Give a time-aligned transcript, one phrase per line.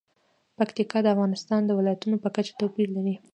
[0.57, 3.15] پکتیکا د افغانستان د ولایاتو په کچه توپیر لري.